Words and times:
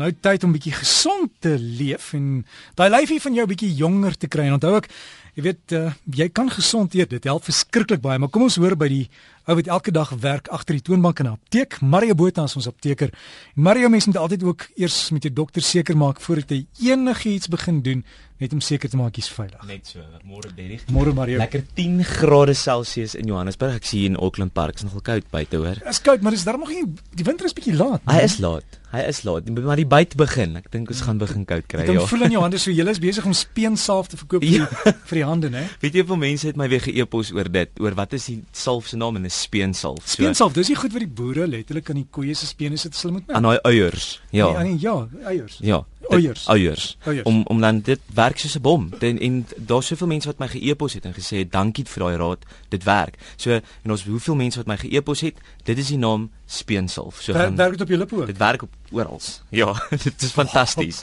Nou 0.00 0.08
tyd 0.24 0.44
om 0.46 0.52
bietjie 0.54 0.72
gesond 0.72 1.32
te 1.44 1.56
leef 1.60 2.14
en 2.16 2.42
daai 2.78 2.88
lyfie 2.88 3.20
van 3.20 3.34
jou 3.36 3.44
bietjie 3.50 3.72
jonger 3.76 4.14
te 4.16 4.30
kry. 4.32 4.46
En 4.48 4.56
onthou 4.56 4.78
ek, 4.78 4.88
jy 5.36 5.44
weet, 5.44 5.74
uh, 5.76 5.92
jy 6.16 6.30
kan 6.32 6.48
gesond 6.52 6.96
eet. 6.96 7.12
Dit 7.12 7.28
help 7.28 7.44
verskriklik 7.44 8.00
baie. 8.04 8.20
Maar 8.20 8.32
kom 8.32 8.46
ons 8.46 8.56
hoor 8.60 8.78
by 8.80 8.88
die 8.88 9.02
ou 9.46 9.54
wat 9.54 9.66
elke 9.66 9.90
dag 9.92 10.10
werk 10.20 10.48
agter 10.48 10.74
die 10.74 10.82
toonbank 10.82 11.18
in 11.20 11.26
'n 11.26 11.32
apteek. 11.38 11.80
Mario 11.80 12.14
Botha 12.14 12.44
is 12.44 12.56
ons 12.56 12.66
apteker. 12.66 13.10
Mario 13.54 13.88
mens 13.88 14.06
moet 14.06 14.16
altyd 14.16 14.42
ook 14.42 14.68
eers 14.76 15.10
met 15.10 15.22
jou 15.22 15.32
dokter 15.32 15.62
seker 15.62 15.96
maak 15.96 16.20
voordat 16.20 16.50
jy 16.50 16.66
enigiets 16.90 17.48
begin 17.48 17.82
doen 17.82 18.04
net 18.40 18.52
om 18.56 18.60
seker 18.60 18.88
te 18.88 18.96
maak 18.96 19.18
jy's 19.20 19.28
veilig. 19.28 19.60
Net 19.68 19.86
so. 19.86 20.00
Môre 20.24 20.48
Derrick. 20.56 20.86
Môre 20.88 21.12
Mario. 21.12 21.38
Lekker 21.38 21.62
10 21.76 22.00
grade 22.04 22.54
Celsius 22.56 23.14
in 23.14 23.26
Johannesburg. 23.28 23.74
Ek 23.74 23.84
sien 23.84 24.14
in 24.14 24.16
Auckland 24.16 24.54
Park 24.56 24.80
is 24.80 24.82
nogal 24.86 25.02
koud 25.04 25.26
buite, 25.30 25.56
hoor. 25.60 25.74
Dit 25.74 25.92
is 25.92 26.00
koud, 26.00 26.22
maar 26.24 26.32
dis 26.32 26.44
darm 26.44 26.60
nog 26.64 26.72
nie 26.72 26.86
die 27.12 27.24
winter 27.24 27.44
is 27.44 27.52
bietjie 27.52 27.76
laat. 27.76 28.00
Hy 28.08 28.22
is 28.24 28.38
laat. 28.40 28.64
Hy 28.94 29.04
is 29.06 29.22
laat. 29.28 29.46
Maar 29.54 29.76
die 29.76 29.86
byt 29.86 30.16
begin. 30.16 30.56
Ek 30.56 30.70
dink 30.72 30.88
ons 30.90 31.02
gaan 31.04 31.18
begin 31.20 31.44
koud 31.44 31.66
kry, 31.70 31.84
ja. 31.84 32.06
voel 32.10 32.22
in 32.26 32.30
jou 32.32 32.40
hande 32.42 32.58
so 32.62 32.70
jy 32.72 32.88
is 32.88 32.98
besig 32.98 33.26
om 33.28 33.36
speensalf 33.36 34.08
te 34.08 34.16
verkoop 34.16 34.42
vir 34.42 34.50
Ja. 34.64 34.66
die, 34.66 34.92
vir 35.12 35.20
die 35.20 35.24
hande, 35.24 35.50
né? 35.50 35.66
Weet 35.84 35.94
jy 35.94 36.00
hoeveel 36.00 36.16
mense 36.24 36.46
het 36.48 36.56
my 36.56 36.68
weer 36.68 36.80
ge-epos 36.80 37.32
oor 37.36 37.44
dit, 37.52 37.70
oor 37.78 37.94
wat 37.94 38.16
is 38.16 38.24
die 38.32 38.40
salf 38.52 38.88
se 38.88 38.96
naam 38.96 39.16
en 39.20 39.28
'n 39.30 39.32
speensalf. 39.32 40.02
So, 40.04 40.12
Speensalf, 40.18 40.52
dis 40.52 40.68
nie 40.68 40.76
goed 40.76 40.92
vir 40.92 41.00
die 41.06 41.08
boere 41.20 41.46
letterlik 41.46 41.88
aan 41.90 41.96
die 42.02 42.06
koeie 42.10 42.34
se 42.34 42.46
spene 42.46 42.76
sit 42.76 42.96
hulle 43.00 43.12
moet 43.12 43.30
aan 43.30 43.42
daai 43.42 43.58
eiers. 43.62 44.20
Ja. 44.30 44.46
Nee, 44.46 44.56
aan 44.56 44.64
die- 44.76 44.80
ja, 44.80 45.08
eiers. 45.24 45.58
Ja. 45.62 45.84
Eiers. 46.10 46.46
Eiers. 46.48 46.96
Om 47.24 47.42
om 47.46 47.60
dan 47.60 47.80
dit 47.80 48.00
werk 48.14 48.38
soos 48.38 48.56
'n 48.56 48.60
bom. 48.60 48.90
En, 49.00 49.18
en 49.20 49.46
daar's 49.56 49.86
soveel 49.86 50.06
mense 50.06 50.26
wat 50.26 50.38
my 50.38 50.48
ge-epos 50.48 50.92
het 50.94 51.04
en 51.04 51.14
gesê 51.14 51.36
het 51.38 51.52
dankie 51.52 51.84
vir 51.86 52.02
daai 52.02 52.16
raad. 52.16 52.44
Dit 52.68 52.82
werk. 52.84 53.14
So 53.36 53.50
en 53.50 53.90
ons 53.90 54.04
hoeveel 54.04 54.34
mense 54.34 54.56
wat 54.58 54.66
my 54.66 54.76
ge-epos 54.76 55.20
het, 55.20 55.34
dit 55.64 55.78
is 55.78 55.86
die 55.86 55.98
naam 55.98 56.30
speensalf. 56.46 57.22
So 57.22 57.32
Wer, 57.32 57.42
gaan 57.42 57.56
werk 57.56 57.70
dit 57.70 57.80
op 57.80 57.88
jou 57.88 57.98
lippe 57.98 58.14
ook? 58.16 58.26
dit 58.26 58.38
werk 58.38 58.62
op 58.62 58.70
oral. 58.90 59.20
Ja, 59.50 59.86
dit 60.04 60.22
is 60.22 60.30
fantasties. 60.30 61.00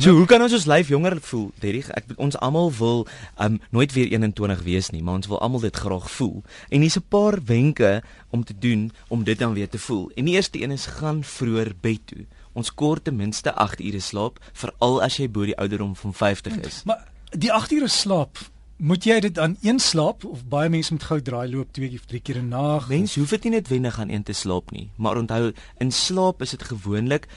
So 0.00 0.14
hoe 0.16 0.24
kan 0.24 0.40
ons 0.40 0.54
ons 0.56 0.64
lyf 0.64 0.88
jonger 0.88 1.18
voel? 1.20 1.50
Derrig, 1.60 1.90
ek 1.92 2.14
ons 2.16 2.36
almal 2.40 2.70
wil 2.78 3.02
um 3.44 3.58
nooit 3.76 3.92
weer 3.92 4.08
21 4.08 4.62
wees 4.64 4.88
nie, 4.88 5.02
maar 5.04 5.18
ons 5.20 5.28
wil 5.28 5.40
almal 5.44 5.60
dit 5.66 5.76
graag 5.76 6.06
voel. 6.14 6.40
En 6.72 6.80
hier's 6.80 6.96
'n 6.96 7.04
paar 7.12 7.36
wenke 7.44 8.02
om 8.30 8.44
te 8.44 8.54
doen 8.58 8.92
om 9.08 9.24
dit 9.24 9.38
dan 9.38 9.52
weer 9.52 9.68
te 9.68 9.78
voel. 9.78 10.10
En 10.16 10.24
die 10.24 10.34
eerste 10.34 10.62
een 10.62 10.70
is 10.70 10.86
gaan 10.86 11.24
vroeër 11.24 11.72
bed 11.80 12.00
toe. 12.06 12.24
Ons 12.52 12.74
kort 12.74 13.04
ten 13.04 13.16
minste 13.16 13.52
8 13.54 13.80
ure 13.80 14.00
slaap, 14.00 14.38
veral 14.52 15.02
as 15.02 15.16
jy 15.16 15.28
bo 15.28 15.44
die 15.44 15.56
ouderdom 15.56 15.96
van 15.96 16.14
50 16.14 16.56
is. 16.56 16.82
Maar 16.84 17.08
die 17.30 17.52
8 17.52 17.72
ure 17.72 17.88
slaap, 17.88 18.38
moet 18.82 19.04
jy 19.04 19.20
dit 19.20 19.38
aan 19.38 19.56
een 19.62 19.78
slaap 19.78 20.24
of 20.24 20.40
baie 20.50 20.68
mense 20.68 20.92
moet 20.92 21.04
gou 21.06 21.20
draai 21.22 21.50
loop 21.50 21.72
twee 21.72 21.94
of 21.94 22.06
drie 22.10 22.20
keer 22.20 22.38
'n 22.42 22.48
nag? 22.48 22.88
Mense 22.88 23.20
hoef 23.20 23.30
dit 23.30 23.44
nie 23.44 23.52
noodwendig 23.52 23.98
aan 23.98 24.08
een 24.10 24.22
te 24.22 24.32
slaap 24.32 24.70
nie, 24.70 24.90
maar 24.96 25.16
onthou, 25.16 25.52
in 25.78 25.92
slaap 25.92 26.42
is 26.42 26.50
dit 26.50 26.62
gewoonlik 26.62 27.28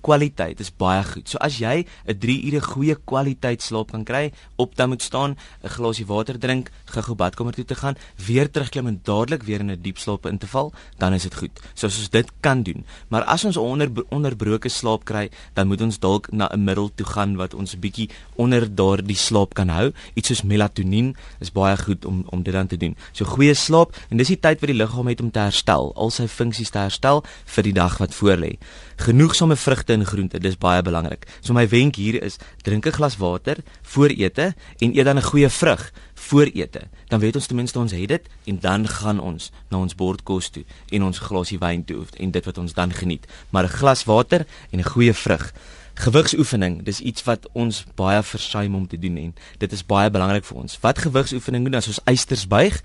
kwaliteit 0.00 0.60
is 0.60 0.70
baie 0.70 1.02
goed. 1.04 1.28
So 1.28 1.38
as 1.38 1.58
jy 1.58 1.84
'n 2.06 2.18
3 2.18 2.46
ure 2.46 2.60
goeie 2.60 2.96
kwaliteit 3.04 3.62
slaap 3.62 3.90
kan 3.90 4.04
kry, 4.04 4.32
op 4.56 4.76
dan 4.76 4.88
moet 4.88 5.02
staan, 5.02 5.36
'n 5.64 5.68
glasie 5.68 6.06
water 6.06 6.38
drink, 6.38 6.70
gou-gou 6.86 7.14
badkamer 7.14 7.54
toe 7.54 7.64
te 7.64 7.74
gaan, 7.74 7.96
weer 8.16 8.50
terugklim 8.50 8.86
en 8.86 9.00
dadelik 9.02 9.42
weer 9.42 9.60
in 9.60 9.70
'n 9.70 9.82
diep 9.82 9.98
slaap 9.98 10.26
in 10.26 10.38
te 10.38 10.46
val, 10.46 10.72
dan 10.98 11.12
is 11.12 11.22
dit 11.22 11.34
goed. 11.34 11.60
So 11.74 11.86
as 11.86 11.98
ons 11.98 12.10
dit 12.10 12.28
kan 12.40 12.62
doen. 12.62 12.84
Maar 13.08 13.24
as 13.24 13.44
ons 13.44 13.56
'n 13.56 13.60
onder, 13.60 13.88
onderbroke 14.08 14.68
slaap 14.68 15.04
kry, 15.04 15.30
dan 15.54 15.66
moet 15.66 15.80
ons 15.80 15.98
dalk 15.98 16.32
na 16.32 16.48
'n 16.52 16.64
middel 16.64 16.90
toe 16.94 17.06
gaan 17.06 17.36
wat 17.36 17.54
ons 17.54 17.78
bietjie 17.78 18.10
onder 18.36 18.74
daardie 18.74 19.16
slaap 19.16 19.54
kan 19.54 19.68
hou. 19.68 19.92
Iets 20.14 20.28
soos 20.28 20.42
melatonien 20.42 21.16
is 21.40 21.52
baie 21.52 21.76
goed 21.76 22.04
om 22.04 22.24
om 22.30 22.42
dit 22.42 22.52
dan 22.52 22.66
te 22.66 22.76
doen. 22.76 22.96
So 23.12 23.24
goeie 23.24 23.54
slaap 23.54 23.96
en 24.10 24.16
dis 24.16 24.28
die 24.28 24.40
tyd 24.40 24.60
wat 24.60 24.70
die 24.70 24.76
liggaam 24.76 25.06
het 25.06 25.20
om 25.20 25.30
te 25.30 25.38
herstel, 25.38 25.92
al 25.94 26.10
sy 26.10 26.26
funksies 26.26 26.70
te 26.70 26.78
herstel 26.78 27.24
vir 27.44 27.62
die 27.62 27.72
dag 27.72 27.98
wat 27.98 28.14
voorlê. 28.14 28.58
Genoegsame 28.98 29.47
vrugte 29.56 29.92
en 29.92 30.06
groente, 30.06 30.38
dis 30.38 30.58
baie 30.58 30.82
belangrik. 30.82 31.26
So 31.40 31.52
my 31.52 31.68
wenk 31.68 31.96
hier 31.96 32.22
is 32.22 32.38
drink 32.62 32.86
'n 32.86 32.92
glas 32.92 33.16
water 33.16 33.56
voor 33.82 34.08
ete 34.08 34.54
en 34.78 34.96
eet 34.96 35.04
dan 35.04 35.16
'n 35.16 35.22
goeie 35.22 35.48
vrug 35.48 35.92
voor 36.14 36.46
ete. 36.46 36.88
Dan 37.08 37.20
weet 37.20 37.34
ons 37.34 37.46
ten 37.46 37.56
minste 37.56 37.78
ons 37.78 37.92
het 37.92 38.08
dit 38.08 38.28
en 38.44 38.58
dan 38.60 38.88
gaan 38.88 39.20
ons 39.20 39.52
na 39.70 39.78
ons 39.78 39.94
bord 39.94 40.22
kos 40.22 40.48
toe 40.48 40.64
en 40.90 41.02
ons 41.02 41.18
glasie 41.18 41.58
wyn 41.58 41.84
toe 41.84 42.04
en 42.16 42.30
dit 42.30 42.44
wat 42.44 42.58
ons 42.58 42.72
dan 42.72 42.92
geniet. 42.92 43.26
Maar 43.50 43.64
'n 43.64 43.78
glas 43.78 44.04
water 44.04 44.46
en 44.70 44.78
'n 44.78 44.84
goeie 44.84 45.12
vrug. 45.12 45.52
Gewigsoefening, 45.98 46.76
dis 46.86 47.00
iets 47.02 47.24
wat 47.26 47.48
ons 47.58 47.80
baie 47.98 48.20
versuim 48.22 48.74
om 48.78 48.84
te 48.86 48.98
doen 49.02 49.16
en 49.18 49.32
dit 49.58 49.72
is 49.74 49.80
baie 49.82 50.06
belangrik 50.14 50.44
vir 50.46 50.60
ons. 50.60 50.76
Wat 50.78 51.00
gewigsoefening 51.02 51.64
doen 51.66 51.74
as 51.74 51.88
ons 51.90 51.98
eisters 52.06 52.44
buig? 52.46 52.76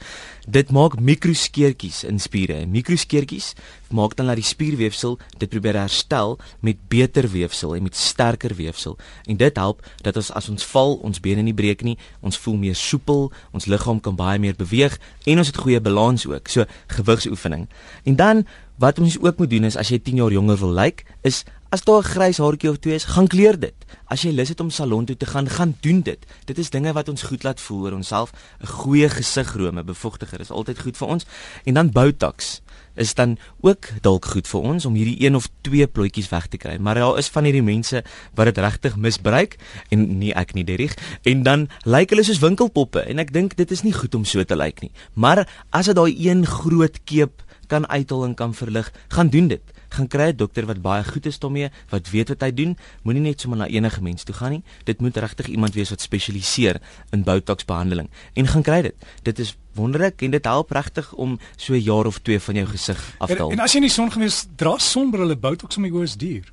Dit 0.50 0.74
maak 0.74 0.98
mikroskeertjies 0.98 2.02
in 2.10 2.18
spiere. 2.18 2.64
Mikroskeertjies 2.66 3.52
maak 3.94 4.18
dan 4.18 4.32
dat 4.34 4.42
die 4.42 4.48
spierweefsel 4.48 5.20
dit 5.38 5.54
probeer 5.54 5.78
herstel 5.84 6.40
met 6.66 6.82
beter 6.90 7.30
weefsel 7.30 7.76
en 7.78 7.86
met 7.86 7.96
sterker 7.96 8.58
weefsel. 8.58 8.98
En 9.30 9.38
dit 9.38 9.62
help 9.62 9.86
dat 10.02 10.18
ons 10.18 10.34
as 10.34 10.50
ons 10.50 10.70
val, 10.74 10.98
ons 11.06 11.22
bene 11.22 11.46
nie 11.46 11.54
breek 11.54 11.86
nie, 11.86 12.00
ons 12.26 12.42
voel 12.42 12.58
meer 12.66 12.78
soepel, 12.80 13.30
ons 13.54 13.70
liggaam 13.70 14.02
kan 14.02 14.18
baie 14.18 14.42
meer 14.42 14.58
beweeg 14.58 14.98
en 15.30 15.38
ons 15.38 15.54
het 15.54 15.62
goeie 15.62 15.82
balans 15.86 16.26
ook. 16.26 16.50
So 16.50 16.66
gewigsoefening. 16.98 17.70
En 18.10 18.18
dan 18.18 18.48
wat 18.82 18.98
ons 19.00 19.20
ook 19.22 19.38
moet 19.38 19.52
doen 19.54 19.70
is 19.70 19.78
as 19.78 19.94
jy 19.94 20.00
10 20.02 20.24
jaar 20.24 20.34
jonger 20.34 20.58
wil 20.58 20.74
lyk, 20.74 21.06
is 21.22 21.44
As 21.74 21.82
daar 21.82 22.06
'n 22.06 22.12
grys 22.14 22.38
haartjie 22.38 22.70
of 22.70 22.78
twee 22.78 22.94
is, 22.94 23.04
gaan 23.04 23.28
kleur 23.28 23.60
dit. 23.60 23.74
As 24.06 24.22
jy 24.22 24.32
lus 24.32 24.50
het 24.50 24.60
om 24.60 24.70
salon 24.70 25.06
toe 25.06 25.18
te 25.18 25.26
gaan, 25.26 25.50
gaan 25.50 25.78
doen 25.82 26.02
dit. 26.02 26.26
Dit 26.46 26.58
is 26.58 26.70
dinge 26.70 26.94
wat 26.94 27.10
ons 27.10 27.22
goed 27.22 27.44
laat 27.44 27.60
voel 27.60 27.82
oor 27.82 27.94
onsself. 27.94 28.32
'n 28.62 28.68
Goeie 28.68 29.10
gesigrome, 29.10 29.84
bevochtiger 29.84 30.40
is 30.40 30.52
altyd 30.52 30.80
goed 30.80 30.98
vir 30.98 31.08
ons. 31.08 31.26
En 31.66 31.74
dan 31.74 31.90
Botox 31.92 32.62
is 32.96 33.14
dan 33.14 33.38
ook 33.62 33.90
dalk 34.02 34.26
goed 34.26 34.48
vir 34.48 34.62
ons 34.62 34.86
om 34.86 34.94
hierdie 34.94 35.26
een 35.26 35.36
of 35.36 35.50
twee 35.62 35.88
plotjies 35.88 36.30
weg 36.30 36.48
te 36.48 36.58
kry. 36.58 36.78
Maar 36.78 36.96
daar 36.96 37.18
is 37.18 37.28
van 37.28 37.44
hierdie 37.44 37.64
mense 37.64 38.04
wat 38.34 38.46
dit 38.46 38.58
regtig 38.58 38.96
misbruik 38.96 39.58
en 39.90 40.18
nie 40.20 40.34
ek 40.34 40.54
nie 40.54 40.64
Derrick. 40.64 41.02
En 41.24 41.44
dan 41.44 41.70
lyk 41.84 42.10
hulle 42.10 42.24
soos 42.24 42.40
winkelpoppe 42.40 43.00
en 43.00 43.20
ek 43.20 43.34
dink 43.34 43.56
dit 43.56 43.72
is 43.72 43.82
nie 43.82 43.94
goed 43.94 44.16
om 44.16 44.26
so 44.26 44.44
te 44.44 44.56
lyk 44.56 44.82
nie. 44.82 44.92
Maar 45.14 45.48
as 45.70 45.86
dit 45.86 45.96
daai 45.96 46.30
een 46.30 46.46
groot 46.46 47.04
keep 47.04 47.42
kan 47.68 47.88
uithaal 47.88 48.24
en 48.24 48.36
kan 48.36 48.54
verlig, 48.54 48.94
gaan 49.08 49.30
doen 49.30 49.48
dit 49.48 49.73
gaan 49.94 50.08
kry 50.08 50.30
'n 50.32 50.36
dokter 50.36 50.66
wat 50.66 50.82
baie 50.82 51.04
goed 51.04 51.26
is 51.26 51.40
daarmee, 51.40 51.70
wat 51.90 52.10
weet 52.10 52.30
wat 52.30 52.42
hy 52.42 52.52
doen. 52.54 52.78
Moenie 53.04 53.22
net 53.22 53.42
sommer 53.42 53.60
na 53.60 53.68
enige 53.68 54.02
mens 54.02 54.24
toe 54.24 54.36
gaan 54.36 54.52
nie. 54.52 54.64
Dit 54.84 55.02
moet 55.02 55.18
regtig 55.18 55.48
iemand 55.48 55.74
wees 55.74 55.90
wat 55.90 56.02
spesialiseer 56.02 56.82
in 57.12 57.24
botox 57.24 57.66
behandeling 57.66 58.10
en 58.34 58.48
gaan 58.48 58.62
kry 58.64 58.82
dit. 58.82 58.96
Dit 59.24 59.40
is 59.40 59.56
wonderlik 59.74 60.22
en 60.22 60.32
dit 60.32 60.46
help 60.46 60.72
regtig 60.72 61.14
om 61.14 61.40
so 61.56 61.74
'n 61.74 61.82
jaar 61.82 62.06
of 62.06 62.20
twee 62.20 62.40
van 62.40 62.56
jou 62.56 62.68
gesig 62.68 62.98
af 63.18 63.28
te 63.28 63.34
En, 63.34 63.40
haal. 63.40 63.52
en 63.52 63.60
as 63.60 63.72
jy 63.72 63.78
in 63.78 63.88
die 63.88 63.92
son 63.92 64.12
gewees, 64.12 64.46
dra 64.56 64.78
sonbrille 64.78 65.36
botox 65.36 65.78
om 65.78 65.84
die 65.84 65.92
oë 65.92 66.04
is 66.04 66.16
duur. 66.18 66.52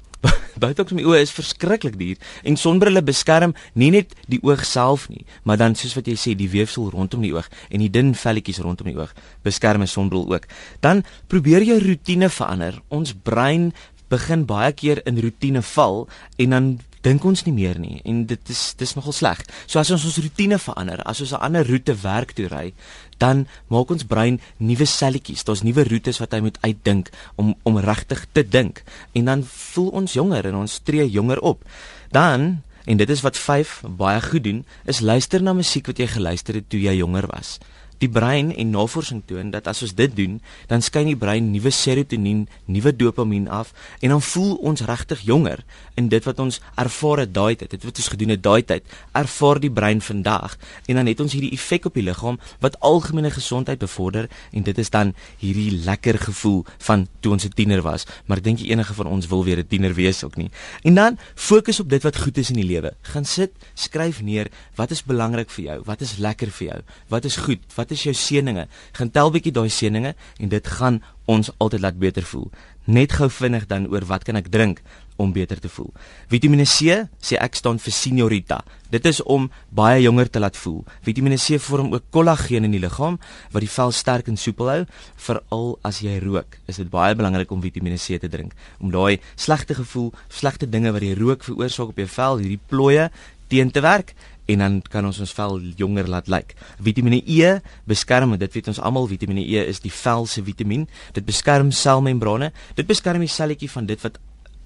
Botox 0.60 0.92
om 0.92 1.00
die 1.00 1.06
oë 1.08 1.22
is 1.24 1.32
verskriklik 1.32 1.96
duur 2.00 2.18
en 2.44 2.58
sonbrille 2.60 3.02
beskerm 3.04 3.54
nie 3.72 3.90
net 3.94 4.12
die 4.28 4.40
oog 4.44 4.64
self 4.68 5.08
nie, 5.08 5.24
maar 5.44 5.60
dan 5.60 5.76
soos 5.78 5.94
wat 5.96 6.10
jy 6.10 6.16
sê, 6.20 6.34
die 6.36 6.50
weefsel 6.52 6.90
rondom 6.92 7.24
die 7.24 7.32
oog 7.32 7.48
en 7.70 7.80
die 7.80 7.90
dun 7.92 8.12
velletjies 8.18 8.60
rondom 8.64 8.90
die 8.90 8.98
oog 8.98 9.14
beskerm 9.46 9.82
'n 9.82 9.88
sonbril 9.88 10.28
ook. 10.28 10.46
Dan 10.80 11.04
probeer 11.28 11.62
jou 11.62 11.78
roetine 11.78 12.28
verander. 12.28 12.82
Ons 12.88 13.14
brein 13.14 13.72
begin 14.10 14.44
baie 14.44 14.72
keer 14.72 15.00
in 15.06 15.20
roetine 15.20 15.62
val 15.62 16.08
en 16.36 16.50
dan 16.50 16.80
dink 17.06 17.24
ons 17.24 17.44
nie 17.46 17.54
meer 17.54 17.78
nie 17.80 18.00
en 18.08 18.24
dit 18.28 18.52
is 18.52 18.62
dis 18.78 18.94
nogal 18.96 19.14
sleg. 19.16 19.42
So 19.66 19.80
as 19.80 19.90
ons 19.94 20.04
ons 20.04 20.18
roetine 20.20 20.58
verander, 20.60 21.02
as 21.08 21.20
ons 21.20 21.32
'n 21.32 21.40
ander 21.40 21.66
roete 21.66 21.94
werk 21.94 22.32
toe 22.32 22.48
ry, 22.48 22.72
dan 23.18 23.46
maak 23.68 23.90
ons 23.90 24.04
brein 24.04 24.40
nuwe 24.58 24.84
selletjies. 24.84 25.44
Daar's 25.44 25.62
nuwe 25.62 25.84
roetes 25.84 26.18
wat 26.18 26.32
hy 26.32 26.40
moet 26.40 26.58
uitdink 26.62 27.10
om 27.36 27.54
om 27.62 27.78
regtig 27.78 28.26
te 28.32 28.42
dink 28.42 28.82
en 29.14 29.24
dan 29.24 29.44
voel 29.44 29.90
ons 29.90 30.12
jonger 30.12 30.46
en 30.46 30.54
ons 30.54 30.80
tree 30.84 31.10
jonger 31.10 31.40
op. 31.40 31.64
Dan 32.10 32.62
en 32.84 32.96
dit 32.96 33.10
is 33.10 33.20
wat 33.20 33.36
5 33.36 33.82
baie 33.96 34.20
goed 34.20 34.44
doen, 34.44 34.64
is 34.84 35.00
luister 35.00 35.42
na 35.42 35.52
musiek 35.52 35.86
wat 35.86 35.98
jy 35.98 36.06
geluister 36.06 36.54
het 36.54 36.68
toe 36.68 36.80
jy 36.80 36.96
jonger 36.96 37.26
was. 37.26 37.58
Die 38.00 38.08
brein 38.08 38.48
en 38.56 38.70
navorsing 38.72 39.22
toon 39.28 39.50
dat 39.52 39.66
as 39.68 39.82
ons 39.84 39.92
dit 39.94 40.12
doen, 40.16 40.38
dan 40.70 40.80
skyn 40.80 41.10
die 41.10 41.18
brein 41.18 41.50
nuwe 41.52 41.70
serotonien, 41.74 42.46
nuwe 42.64 42.92
dopamien 42.96 43.48
af 43.48 43.74
en 44.00 44.14
dan 44.14 44.22
voel 44.22 44.54
ons 44.70 44.84
regtig 44.88 45.20
jonger 45.28 45.60
in 46.00 46.08
dit 46.08 46.24
wat 46.24 46.40
ons 46.40 46.60
ervaar 46.80 47.24
het 47.26 47.34
daai 47.34 47.56
tyd. 47.60 47.70
Dit 47.70 47.84
wat 47.84 48.00
ons 48.00 48.08
gedoen 48.14 48.32
het 48.32 48.42
daai 48.42 48.62
tyd, 48.64 48.86
ervaar 49.12 49.60
die 49.60 49.72
brein 49.72 50.00
vandag 50.00 50.56
en 50.86 51.00
dan 51.00 51.10
het 51.10 51.20
ons 51.20 51.36
hierdie 51.36 51.52
effek 51.56 51.90
op 51.90 51.98
die 51.98 52.06
liggaam 52.06 52.40
wat 52.64 52.78
algemene 52.80 53.30
gesondheid 53.34 53.82
bevorder 53.82 54.30
en 54.50 54.64
dit 54.64 54.78
is 54.78 54.90
dan 54.90 55.12
hierdie 55.42 55.82
lekker 55.84 56.18
gevoel 56.24 56.64
van 56.88 57.06
toe 57.20 57.32
ons 57.36 57.44
'n 57.44 57.52
tiener 57.54 57.82
was, 57.82 58.06
maar 58.26 58.40
dink 58.40 58.60
nie 58.60 58.70
enige 58.70 58.94
van 58.94 59.06
ons 59.06 59.26
wil 59.28 59.44
weer 59.44 59.58
'n 59.58 59.66
tiener 59.66 59.94
wees 59.94 60.24
ook 60.24 60.36
nie. 60.36 60.50
En 60.82 60.94
dan 60.94 61.18
fokus 61.34 61.80
op 61.80 61.88
dit 61.88 62.02
wat 62.02 62.16
goed 62.16 62.38
is 62.38 62.50
in 62.50 62.56
die 62.56 62.64
lewe. 62.64 62.94
Gaan 63.02 63.24
sit, 63.24 63.52
skryf 63.74 64.22
neer 64.22 64.48
wat 64.74 64.90
is 64.90 65.04
belangrik 65.04 65.50
vir 65.50 65.64
jou, 65.64 65.82
wat 65.84 66.00
is 66.00 66.16
lekker 66.16 66.50
vir 66.50 66.66
jou, 66.66 66.80
wat 67.08 67.24
is 67.24 67.36
goed, 67.36 67.60
wat 67.74 67.89
is 67.94 68.02
jou 68.06 68.14
seëninge. 68.14 68.66
Gaan 68.96 69.10
tel 69.10 69.30
bietjie 69.34 69.52
daai 69.52 69.70
seëninge 69.70 70.14
en 70.14 70.48
dit 70.48 70.66
gaan 70.78 71.00
ons 71.30 71.50
altyd 71.58 71.84
laat 71.84 71.98
beter 71.98 72.26
voel. 72.26 72.50
Net 72.90 73.12
gou 73.18 73.28
vinnig 73.30 73.66
dan 73.70 73.86
oor 73.92 74.04
wat 74.08 74.24
kan 74.26 74.38
ek 74.40 74.50
drink 74.50 74.80
om 75.20 75.32
beter 75.32 75.60
te 75.60 75.68
voel. 75.68 75.90
Vitamiene 76.32 76.64
C 76.64 76.96
sê 77.20 77.36
ek 77.38 77.58
staan 77.58 77.78
vir 77.82 77.94
seniorita. 77.94 78.60
Dit 78.90 79.06
is 79.06 79.20
om 79.22 79.50
baie 79.68 80.00
jonger 80.02 80.30
te 80.32 80.40
laat 80.40 80.56
voel. 80.58 80.80
Vitamiene 81.06 81.38
C 81.38 81.60
vorm 81.60 81.92
ook 81.94 82.08
kollageen 82.14 82.66
in 82.66 82.74
die 82.74 82.82
liggaam 82.82 83.18
wat 83.52 83.64
die 83.64 83.70
vel 83.70 83.92
sterk 83.94 84.30
en 84.32 84.40
soepel 84.40 84.72
hou, 84.72 84.80
veral 85.26 85.68
as 85.86 86.00
jy 86.04 86.16
rook. 86.24 86.56
Is 86.66 86.80
dit 86.80 86.90
baie 86.90 87.14
belangrik 87.14 87.52
om 87.52 87.60
Vitamiene 87.62 88.00
C 88.00 88.18
te 88.18 88.32
drink 88.32 88.56
om 88.80 88.90
daai 88.94 89.20
slegte 89.36 89.76
gevoel, 89.76 90.10
slegte 90.28 90.68
dinge 90.70 90.94
wat 90.96 91.04
die 91.04 91.14
rook 91.18 91.44
veroorsaak 91.44 91.92
op 91.92 92.00
jou 92.00 92.08
vel, 92.16 92.40
hierdie 92.42 92.62
plooie 92.72 93.10
teen 93.50 93.70
te 93.74 93.82
werk 93.82 94.14
en 94.46 94.58
dan 94.58 94.80
kan 94.82 95.06
ons 95.06 95.20
ons 95.20 95.32
vel 95.36 95.60
jonger 95.76 96.08
laat 96.08 96.28
lyk. 96.28 96.54
Vitamiene 96.78 97.20
E 97.26 97.58
beskerm, 97.88 98.36
dit 98.38 98.56
weet 98.56 98.72
ons 98.72 98.80
almal, 98.80 99.08
Vitamiene 99.10 99.44
E 99.44 99.66
is 99.68 99.82
die 99.84 99.92
vel 99.92 100.26
se 100.26 100.42
vitamien. 100.42 100.88
Dit 101.12 101.26
beskerm 101.28 101.70
selmembrane. 101.70 102.52
Dit 102.78 102.86
beskerm 102.86 103.20
die 103.20 103.30
selletjie 103.30 103.70
van 103.70 103.86
dit 103.86 104.00
wat 104.02 104.18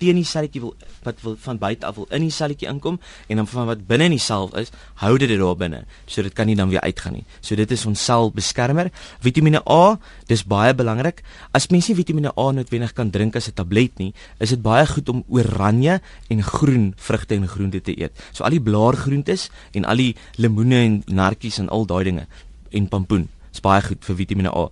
teen 0.04 0.20
die 0.20 0.26
selletjie 0.28 0.62
wil 0.62 0.74
wat 1.04 1.20
wil 1.24 1.36
van 1.40 1.58
buite 1.60 1.86
af 1.88 1.98
wil 1.98 2.06
in 2.14 2.24
die 2.24 2.32
selletjie 2.32 2.68
inkom 2.70 2.98
en 3.28 3.40
dan 3.40 3.48
van 3.48 3.68
wat 3.68 3.84
binne 3.88 4.08
in 4.08 4.16
die 4.16 4.22
sel 4.22 4.48
is, 4.60 4.72
hou 5.02 5.14
dit 5.20 5.28
dit 5.28 5.40
daar 5.40 5.56
binne. 5.58 5.84
So 6.06 6.22
dit 6.24 6.34
kan 6.36 6.48
nie 6.48 6.56
dan 6.56 6.70
weer 6.72 6.82
uitgaan 6.84 7.18
nie. 7.18 7.24
So 7.40 7.56
dit 7.56 7.70
is 7.74 7.84
ons 7.88 8.00
selbeskermer. 8.04 8.90
Vitamiene 9.24 9.62
A, 9.70 9.98
dis 10.30 10.44
baie 10.48 10.74
belangrik. 10.76 11.22
As 11.52 11.68
mens 11.72 11.88
nie 11.88 11.98
Vitamiene 11.98 12.32
A 12.36 12.46
noodwendig 12.52 12.94
kan 12.96 13.10
drink 13.10 13.36
as 13.36 13.48
'n 13.48 13.54
tablet 13.54 13.98
nie, 13.98 14.12
is 14.40 14.50
dit 14.50 14.62
baie 14.62 14.86
goed 14.86 15.08
om 15.08 15.24
oranje 15.28 16.00
en 16.30 16.42
groen 16.42 16.94
vrugte 16.96 17.34
en 17.34 17.48
groente 17.48 17.80
te 17.80 17.94
eet. 18.00 18.12
So 18.32 18.44
al 18.44 18.50
die 18.50 18.60
blaargroentes 18.62 19.50
en 19.72 19.84
al 19.84 19.96
die 19.96 20.16
lemoene 20.36 20.84
en 20.84 21.02
nartjies 21.06 21.58
en 21.58 21.68
al 21.68 21.86
daai 21.86 22.04
dinge 22.04 22.26
en 22.70 22.88
pampoen. 22.88 23.28
Dis 23.50 23.60
baie 23.60 23.82
goed 23.82 24.04
vir 24.04 24.16
Vitamiene 24.16 24.50
A 24.50 24.70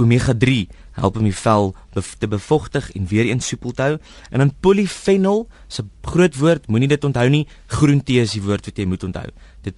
omega 0.00 0.34
3 0.34 0.68
help 0.98 1.16
om 1.16 1.24
die 1.24 1.36
vel 1.36 1.72
te 1.92 2.28
bevochtig 2.28 2.90
en 2.96 3.06
weer 3.08 3.28
eens 3.30 3.46
soepel 3.48 3.72
te 3.72 3.82
hou. 3.82 3.94
En 4.30 4.42
dan 4.44 4.52
polyphenol, 4.60 5.46
se 5.68 5.84
groot 6.02 6.36
woord, 6.36 6.68
moenie 6.68 6.88
dit 6.88 7.04
onthou 7.04 7.28
nie. 7.32 7.46
Groentee 7.72 8.20
is 8.24 8.34
die 8.36 8.42
woord 8.44 8.68
wat 8.68 8.78
jy 8.78 8.86
moet 8.88 9.04
onthou. 9.06 9.28
Dit 9.64 9.76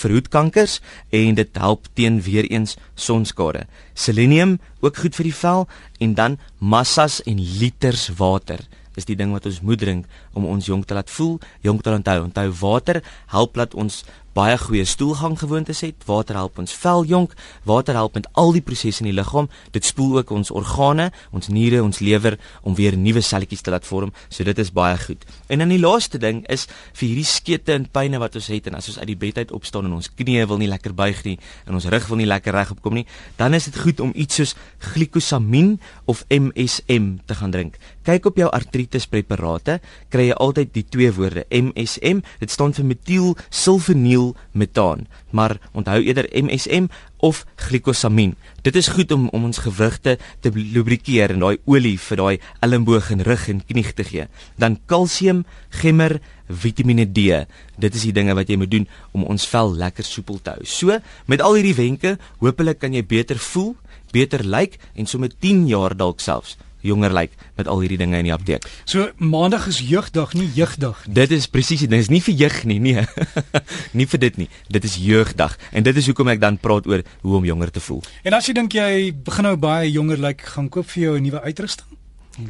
verhoed 0.00 0.30
kankers 0.32 0.80
en 1.14 1.38
dit 1.38 1.62
help 1.62 1.86
teen 1.94 2.20
weer 2.26 2.48
eens 2.50 2.76
sonskade. 2.94 3.66
Selenium 3.94 4.58
ook 4.80 5.02
goed 5.04 5.14
vir 5.18 5.30
die 5.30 5.38
vel 5.42 5.66
en 6.00 6.14
dan 6.18 6.38
massas 6.58 7.20
en 7.28 7.42
liters 7.60 8.08
water 8.18 8.64
is 8.98 9.06
die 9.06 9.16
ding 9.16 9.30
wat 9.32 9.46
ons 9.48 9.60
moet 9.64 9.78
drink 9.80 10.08
om 10.36 10.48
ons 10.50 10.66
jonk 10.66 10.88
te 10.88 10.96
laat 10.96 11.10
voel, 11.14 11.38
jonk 11.64 11.84
te 11.84 11.94
onthou. 11.94 12.18
Onthou 12.26 12.48
water 12.60 13.00
help 13.32 13.54
dat 13.60 13.76
ons 13.78 14.02
baie 14.36 14.56
goeie 14.58 14.84
stoelgang 14.86 15.34
gewoontes 15.38 15.80
het. 15.82 16.04
Water 16.06 16.36
help 16.38 16.58
ons 16.62 16.72
vel 16.82 17.04
jonk, 17.10 17.34
water 17.66 17.96
help 17.98 18.14
met 18.14 18.28
al 18.38 18.52
die 18.54 18.62
prosesse 18.62 19.02
in 19.02 19.10
die 19.10 19.16
liggaam. 19.16 19.48
Dit 19.74 19.88
spoel 19.88 20.20
ook 20.20 20.30
ons 20.36 20.52
organe, 20.54 21.08
ons 21.34 21.50
niere, 21.50 21.82
ons 21.82 21.98
lewer 21.98 22.38
om 22.62 22.76
weer 22.78 22.96
nuwe 22.96 23.22
selletjies 23.26 23.64
te 23.66 23.74
laat 23.74 23.86
vorm. 23.88 24.12
So 24.28 24.46
dit 24.46 24.58
is 24.62 24.70
baie 24.74 24.98
goed. 25.02 25.24
En 25.50 25.64
dan 25.64 25.72
die 25.74 25.80
laaste 25.82 26.20
ding 26.22 26.44
is 26.52 26.68
vir 26.92 27.06
hierdie 27.08 27.26
skete 27.26 27.74
en 27.74 27.88
pyne 27.90 28.20
wat 28.22 28.38
ons 28.38 28.50
het 28.52 28.70
en 28.70 28.78
as 28.78 28.90
ons 28.92 29.00
uit 29.00 29.10
die 29.10 29.18
bed 29.18 29.42
uit 29.42 29.54
opstaan 29.56 29.90
en 29.90 29.98
ons 29.98 30.10
knieë 30.14 30.46
wil 30.50 30.60
nie 30.62 30.70
lekker 30.70 30.94
buig 30.94 31.24
nie 31.26 31.36
en 31.66 31.78
ons 31.78 31.88
rug 31.90 32.06
wil 32.10 32.20
nie 32.20 32.28
lekker 32.30 32.54
regop 32.54 32.80
kom 32.84 32.94
nie, 32.98 33.06
dan 33.38 33.54
is 33.56 33.66
dit 33.66 33.78
goed 33.82 34.00
om 34.04 34.12
iets 34.14 34.38
soos 34.40 34.54
glikosamin 34.92 35.76
of 36.10 36.22
MSM 36.30 37.16
te 37.26 37.34
gaan 37.38 37.54
drink. 37.54 37.78
Kyk 38.06 38.30
op 38.30 38.38
jou 38.40 38.48
artritis 38.50 39.06
preparate, 39.10 39.80
kry 40.12 40.30
jy 40.30 40.38
altyd 40.38 40.72
die 40.74 40.86
twee 40.86 41.10
woorde 41.14 41.44
MSM. 41.50 42.22
Dit 42.40 42.54
staan 42.54 42.74
vir 42.76 42.86
metielsulfoniel 42.88 44.19
metaan, 44.52 45.06
maar 45.30 45.58
onthou 45.72 45.98
eerder 46.02 46.28
MSM 46.32 46.88
of 47.20 47.44
glikosamin. 47.56 48.34
Dit 48.62 48.76
is 48.76 48.88
goed 48.88 49.12
om 49.12 49.28
om 49.28 49.44
ons 49.48 49.62
gewrigte 49.64 50.16
te 50.40 50.52
lubrikeer 50.54 51.34
en 51.34 51.44
daai 51.44 51.58
olie 51.64 51.96
vir 52.08 52.22
daai 52.22 52.36
elmboog 52.66 53.10
en 53.14 53.24
rug 53.28 53.48
en 53.52 53.62
knie 53.66 53.86
te 53.92 54.04
gee. 54.04 54.26
Dan 54.56 54.78
kalsium, 54.86 55.44
gemmer, 55.82 56.20
Vitamiene 56.50 57.06
D. 57.06 57.44
Dit 57.78 57.94
is 57.94 58.08
die 58.08 58.14
dinge 58.16 58.34
wat 58.34 58.48
jy 58.50 58.56
moet 58.58 58.72
doen 58.72 58.88
om 59.14 59.28
ons 59.30 59.46
vel 59.52 59.76
lekker 59.78 60.04
soepel 60.04 60.40
te 60.42 60.56
hou. 60.56 60.64
So, 60.66 60.98
met 61.30 61.44
al 61.44 61.60
hierdie 61.60 61.76
wenke, 61.78 62.16
hopelik 62.40 62.80
kan 62.82 62.96
jy 62.96 63.04
beter 63.06 63.38
voel, 63.38 63.76
beter 64.10 64.42
lyk 64.42 64.80
en 64.98 65.06
sommer 65.06 65.30
10 65.30 65.68
jaar 65.70 65.94
dalk 65.94 66.20
selfs 66.24 66.58
jonger 66.86 67.12
lyk 67.12 67.34
met 67.56 67.68
al 67.68 67.80
hierdie 67.80 67.98
dinge 68.00 68.18
in 68.18 68.28
die 68.28 68.34
apteek. 68.34 68.66
So 68.84 69.10
maandag 69.16 69.66
is 69.70 69.80
jeugdag, 69.84 70.34
nie 70.34 70.48
jeugdag 70.54 71.06
nie. 71.06 71.14
Dit 71.14 71.30
is 71.30 71.46
presies, 71.46 71.80
dit 71.80 71.98
is 71.98 72.10
nie 72.12 72.22
vir 72.24 72.34
jeug 72.34 72.64
nie, 72.64 72.78
nee. 72.80 73.04
nie 73.98 74.06
vir 74.06 74.20
dit 74.20 74.36
nie. 74.44 74.48
Dit 74.68 74.84
is 74.84 74.96
jeugdag 75.00 75.56
en 75.72 75.82
dit 75.86 75.96
is 75.96 76.06
hoekom 76.10 76.28
ek 76.28 76.40
dan 76.40 76.58
praat 76.58 76.86
oor 76.90 77.04
hoe 77.22 77.36
om 77.36 77.44
jonger 77.44 77.70
te 77.70 77.80
voel. 77.84 78.02
En 78.24 78.36
as 78.38 78.48
jy 78.48 78.56
dink 78.56 78.76
jy 78.76 79.12
begin 79.12 79.50
nou 79.50 79.56
baie 79.60 79.90
jonger 79.90 80.20
lyk, 80.20 80.44
gaan 80.56 80.68
koop 80.68 80.88
vir 80.94 81.02
jou 81.02 81.16
'n 81.18 81.22
nuwe 81.22 81.40
uitrusting. 81.42 81.88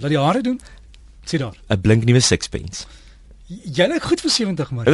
Laat 0.00 0.10
die 0.10 0.18
hare 0.18 0.42
doen. 0.42 0.60
Sien 1.24 1.40
daar. 1.40 1.56
'n 1.68 1.80
Blink 1.80 2.04
nuwe 2.04 2.20
sixpence. 2.20 2.86
Jy 3.50 3.86
lyk 3.90 4.04
goed 4.06 4.20
vir 4.22 4.30
70 4.30 4.68
maar. 4.78 4.88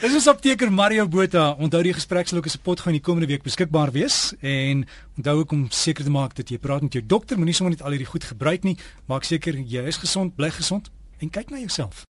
Dis 0.00 0.14
ons 0.16 0.28
apteker 0.30 0.70
Mario 0.72 1.04
Botha. 1.04 1.50
Onthou 1.60 1.82
die 1.84 1.92
gesprek 1.92 2.30
sal 2.30 2.40
ook 2.40 2.48
as 2.48 2.56
'n 2.56 2.64
pot 2.64 2.80
gaan 2.80 2.96
die 2.96 3.04
komende 3.04 3.28
week 3.28 3.44
beskikbaar 3.44 3.92
wees 3.92 4.32
en 4.40 4.86
onthou 5.18 5.36
ook 5.44 5.52
om 5.52 5.66
seker 5.68 6.04
te 6.04 6.10
maak 6.10 6.32
dat 6.34 6.48
jy 6.48 6.58
praat 6.58 6.80
met 6.80 6.96
jou 6.96 7.04
dokter, 7.06 7.36
moenie 7.36 7.54
sommer 7.54 7.76
net 7.76 7.84
al 7.84 7.92
hierdie 7.92 8.08
goed 8.08 8.24
gebruik 8.24 8.64
nie. 8.64 8.78
Maak 9.04 9.24
seker 9.24 9.52
jy 9.52 9.84
is 9.84 10.00
gesond, 10.00 10.34
bly 10.36 10.50
gesond 10.50 10.90
en 11.20 11.28
kyk 11.30 11.50
na 11.50 11.58
jouself. 11.58 12.02